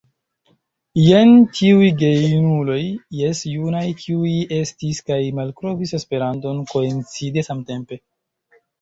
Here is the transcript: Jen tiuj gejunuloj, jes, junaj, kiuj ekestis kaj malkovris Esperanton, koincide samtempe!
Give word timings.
Jen 1.07 1.33
tiuj 1.59 1.89
gejunuloj, 1.99 2.79
jes, 3.19 3.43
junaj, 3.53 3.85
kiuj 4.01 4.33
ekestis 4.41 5.05
kaj 5.13 5.21
malkovris 5.43 5.97
Esperanton, 6.03 6.69
koincide 6.77 7.49
samtempe! 7.53 8.05